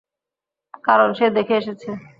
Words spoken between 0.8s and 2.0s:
কারণ সে দেখে এসেছে।